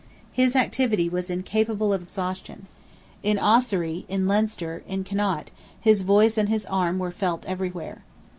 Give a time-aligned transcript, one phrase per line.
[0.31, 2.65] His activity was incapable of exhaustion;
[3.21, 8.01] in Ossory, in Leinster, in Connaught, his voice and his arm were felt everywhere.